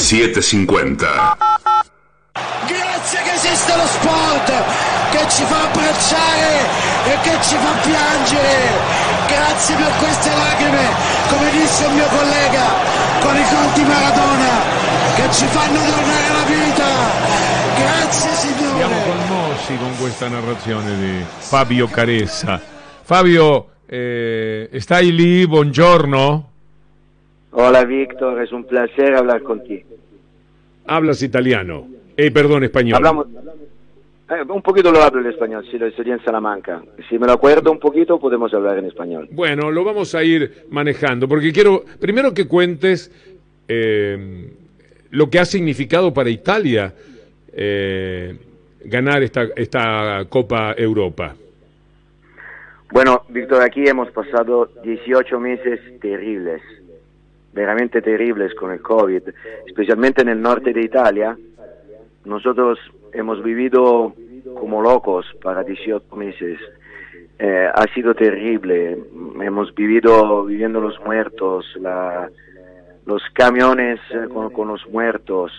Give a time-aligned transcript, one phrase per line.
[0.00, 1.36] 750.
[2.66, 4.48] Grazie che esiste lo sport
[5.10, 6.64] che ci fa abbracciare
[7.04, 8.80] e che ci fa piangere.
[9.28, 10.86] Grazie per queste lacrime,
[11.28, 12.64] come disse il mio collega,
[13.20, 14.54] con i conti Maradona,
[15.16, 16.86] che ci fanno tornare alla vita.
[17.76, 18.76] Grazie signore.
[18.76, 22.60] Siamo commossi con questa narrazione di Fabio Caressa.
[23.02, 25.46] Fabio, eh, stai lì?
[25.46, 26.49] Buongiorno.
[27.52, 29.88] Hola Víctor, es un placer hablar contigo.
[30.86, 31.88] Hablas italiano.
[32.16, 32.96] Eh, perdón, español.
[32.96, 33.26] Hablamos,
[34.30, 36.82] eh, un poquito lo hablo en español, si lo estudié en Salamanca.
[37.08, 39.28] Si me lo acuerdo un poquito, podemos hablar en español.
[39.32, 43.10] Bueno, lo vamos a ir manejando, porque quiero primero que cuentes
[43.66, 44.50] eh,
[45.10, 46.94] lo que ha significado para Italia
[47.52, 48.38] eh,
[48.84, 51.34] ganar esta, esta Copa Europa.
[52.92, 56.60] Bueno, Víctor, aquí hemos pasado 18 meses terribles,
[57.52, 59.22] veramente terribles con el COVID,
[59.66, 61.36] especialmente en el norte de Italia.
[62.24, 62.78] Nosotros
[63.12, 64.14] hemos vivido
[64.58, 66.58] como locos para 18 meses.
[67.38, 68.98] Eh, ha sido terrible.
[69.40, 72.30] Hemos vivido viviendo los muertos, la,
[73.06, 75.50] los camiones eh, con, los muertos,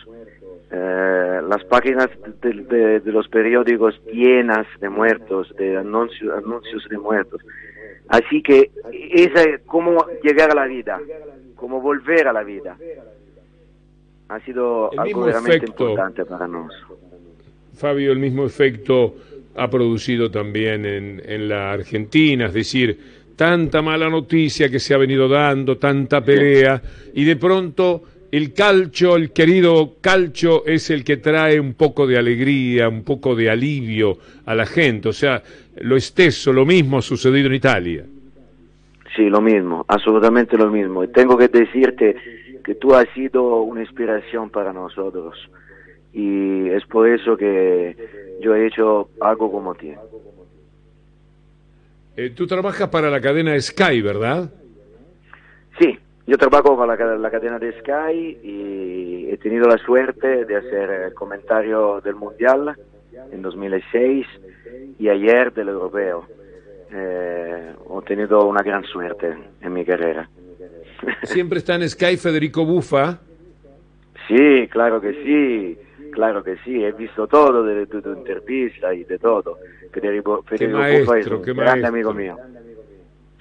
[0.72, 2.10] eh, las páginas
[2.42, 7.42] de, los periódicos llenas de muertos, de anuncios, anuncios de muertos.
[8.08, 11.00] Así que esa es cómo llegar a la vida,
[11.62, 12.76] cómo volver a la vida.
[14.30, 15.84] Ha sido El algo veramente efecto.
[15.84, 16.98] importante para nosotros.
[17.76, 19.16] Fabio, el mismo efecto
[19.56, 22.98] ha producido también en, en la Argentina, es decir,
[23.36, 26.81] tanta mala noticia que se ha venido dando, tanta pelea,
[27.14, 32.18] y de pronto el calcio, el querido calcio, es el que trae un poco de
[32.18, 35.09] alegría, un poco de alivio a la gente.
[35.09, 35.44] O sea,
[35.81, 38.06] lo esteso, lo mismo ha sucedido en Italia.
[39.16, 41.04] Sí, lo mismo, absolutamente lo mismo.
[41.04, 42.16] Y tengo que decirte
[42.64, 45.36] que tú has sido una inspiración para nosotros.
[46.14, 47.95] Y es por eso que
[48.42, 49.94] yo he hecho algo como ti.
[52.16, 54.50] Eh, tú trabajas para la cadena Sky, ¿verdad?
[55.80, 55.97] Sí,
[56.28, 60.90] yo trabajo para la, la cadena de Sky y he tenido la suerte de hacer
[60.90, 62.75] el comentario del Mundial
[63.31, 64.28] en 2006
[65.00, 66.25] y ayer del Europeo.
[66.94, 70.29] Eh, he tenido una gran suerte en mi carrera.
[71.24, 73.19] Siempre está en Sky Federico Bufa.
[74.28, 75.78] Sí, claro que sí,
[76.12, 79.57] claro que sí, he visto todo de tu, entrevista y de todo.
[79.91, 81.88] Federico, Federico Buffa es maestro, un grande maestro.
[81.90, 82.40] amigo mío.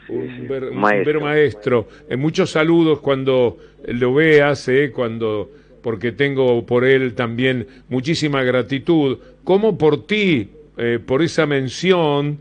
[0.06, 1.20] Sí, un, ver- un un maestro.
[1.20, 1.86] maestro.
[2.08, 5.50] Eh, muchos saludos cuando lo veas, eh, cuando
[5.82, 12.38] porque tengo por él también muchísima gratitud, como por ti, eh, por esa mención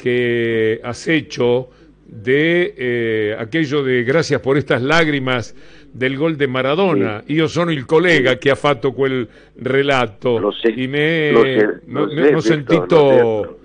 [0.00, 1.68] que has hecho
[2.06, 5.54] de eh, aquello de gracias por estas lágrimas
[5.92, 7.22] del gol de Maradona.
[7.28, 11.66] Io sono il collega che ha fatto quel relato Lo sé, y me, lo sé,
[11.86, 13.58] lo me- me lo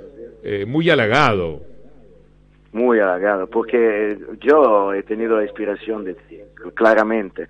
[0.44, 1.62] eh, muy halagado.
[2.74, 6.40] Muy halagado, porque yo he tenido la inspiración de ti,
[6.74, 7.48] claramente.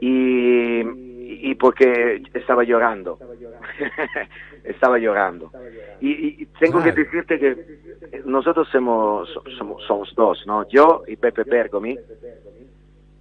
[0.00, 0.80] Y,
[1.50, 3.18] y porque estaba llorando.
[4.64, 5.50] estaba llorando.
[6.00, 6.94] Y, y tengo Claro.
[6.94, 7.56] que decirte que
[8.24, 10.66] nosotros somos, somos, dos, ¿no?
[10.68, 11.96] Yo y Pepe Bergomi,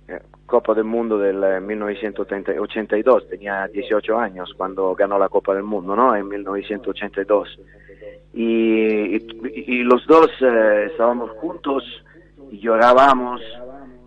[0.08, 5.64] eh, Copa del Mundo del eh, 1982, tenía 18 años cuando ganó la Copa del
[5.64, 6.16] Mundo, ¿no?
[6.16, 7.60] En 1982
[8.34, 9.28] y, y-
[9.68, 11.84] y los dos eh, estábamos juntos
[12.52, 13.42] y llorábamos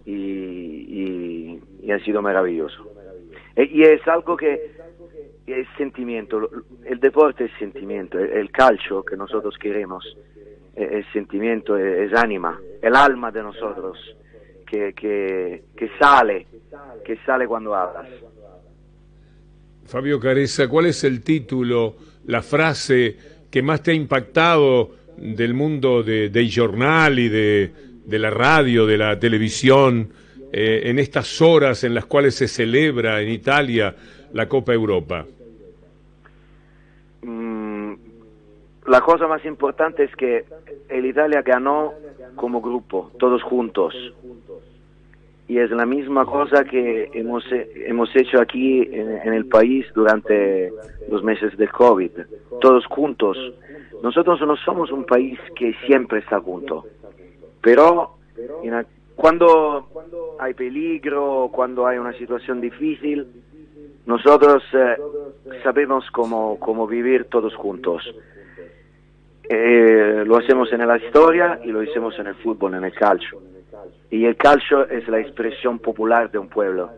[0.05, 2.91] y, y- y ha sido maravilloso.
[3.55, 4.73] E- y es algo que
[5.47, 6.51] es sentimiento,
[6.85, 10.05] el deporte es sentimiento, el calcio que nosotros queremos
[10.77, 13.99] es, es sentimiento, es, es ánima, el alma de nosotros
[14.67, 16.47] que, que, que sale,
[17.05, 18.09] que sale cuando hablas.
[19.87, 23.17] Fabio Caressa, ¿cuál es el título, la frase
[23.51, 27.71] que más te ha impactado del mundo de, del jornal y de,
[28.05, 30.11] de la radio, de la televisión,
[30.53, 33.95] eh, en estas horas en las cuales se celebra en Italia
[34.33, 35.25] la Copa Europa?
[38.89, 40.45] La cosa más importante es que
[40.89, 41.93] el Italia ganó
[42.37, 43.95] como grupo, todos juntos.
[45.49, 50.73] Y es la misma cosa que hemos, hemos hecho aquí en, el país durante
[51.09, 52.11] los meses del COVID,
[52.61, 53.39] todos juntos.
[54.03, 56.85] Nosotros no somos un país que siempre está junto,
[57.61, 58.17] pero
[59.15, 59.89] cuando
[60.39, 63.27] hay peligro, cuando hay una situación difícil,
[64.05, 64.97] nosotros eh,
[65.63, 68.05] sabemos cómo, cómo vivir todos juntos.
[69.49, 73.41] Eh, lo hacemos en la historia y lo hacemos en el fútbol, en el calcio.
[74.11, 76.91] Y el calcio es la expresión popular de un pueblo.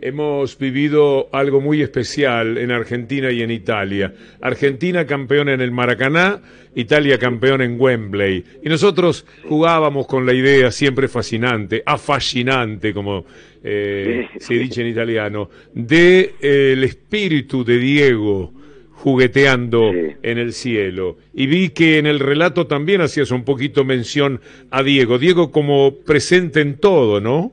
[0.00, 4.12] hemos vivido algo muy especial en Argentina y en Italia.
[4.40, 6.40] Argentina campeón en el Maracaná,
[6.74, 8.44] Italia campeón en Wembley.
[8.62, 13.24] Y nosotros jugábamos con la idea siempre fascinante, afascinante, como
[13.62, 18.52] eh, se dice en italiano, de eh, el espíritu de Diego
[18.98, 21.16] jugueteando en el cielo.
[21.32, 24.40] Y vi que en el relato también hacías un poquito mención
[24.70, 25.18] a Diego.
[25.18, 27.52] Diego como presente en todo, ¿no?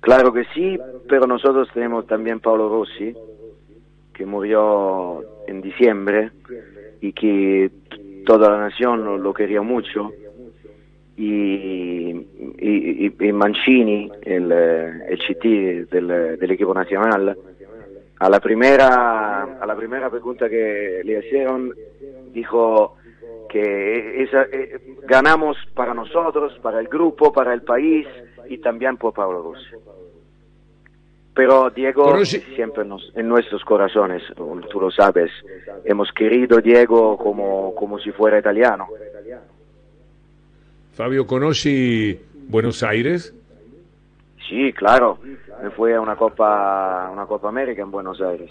[0.00, 0.78] Claro que sí,
[1.08, 3.12] pero nosotros tenemos también Paolo Rossi,
[4.14, 6.30] que murió en diciembre
[7.02, 7.70] y que
[8.24, 10.12] toda la nación lo quería mucho.
[11.18, 12.10] Y,
[12.58, 17.36] y, Mancini, el, el CT del, del equipo nacional,
[18.18, 21.74] a la primera a la primera pregunta que le hicieron
[22.32, 22.96] dijo
[23.48, 28.06] que esa, eh, ganamos para nosotros, para el grupo, para el país
[28.48, 29.76] y también por Pablo Rossi.
[31.34, 35.30] Pero Diego siempre nos, en nuestros corazones, tú lo sabes,
[35.84, 38.88] hemos querido Diego como, como si fuera italiano.
[40.94, 43.34] Fabio, ¿conoce Buenos Aires?
[44.48, 45.18] Sí, claro
[45.62, 48.50] me fui a una Copa, una Copa América en Buenos Aires.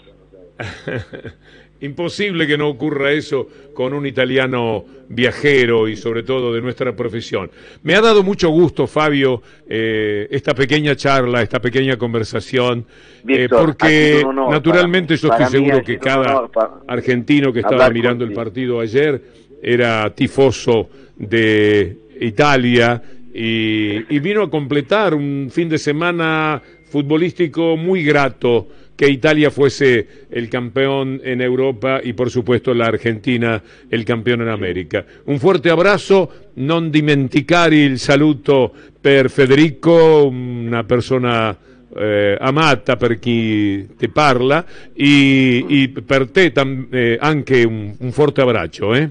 [1.80, 7.50] Imposible que no ocurra eso con un italiano viajero y sobre todo de nuestra profesión.
[7.82, 12.86] Me ha dado mucho gusto, Fabio, eh, esta pequeña charla, esta pequeña conversación,
[13.28, 16.48] eh, porque naturalmente yo estoy seguro que cada
[16.88, 19.20] argentino que estaba mirando el partido ayer
[19.62, 23.02] era tifoso de Italia
[23.36, 30.48] y, vino a completar un fin de semana futbolístico muy grato que Italia fuese el
[30.48, 35.04] campeón en Europa y por supuesto la Argentina el campeón en América.
[35.26, 41.54] Un fuerte abrazo, non dimenticare il saluto per Federico, una persona
[41.94, 48.12] eh, amata per chi te parla e, e per te tam, eh, anche un, un,
[48.12, 48.94] forte abbraccio.
[48.94, 49.10] Eh?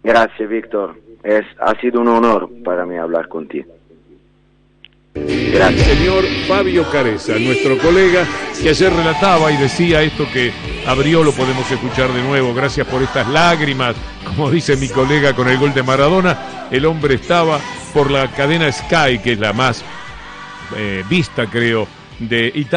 [0.00, 3.72] Grazie Victor, es, ha sido un honor para mí hablar contigo.
[5.14, 8.24] El señor Fabio Careza, nuestro colega,
[8.62, 10.52] que ayer relataba y decía esto que
[10.86, 15.48] abrió, lo podemos escuchar de nuevo, gracias por estas lágrimas, como dice mi colega con
[15.48, 17.58] el gol de Maradona, el hombre estaba
[17.92, 19.84] por la cadena Sky, que es la más
[20.76, 21.88] eh, vista creo
[22.18, 22.68] de Italia.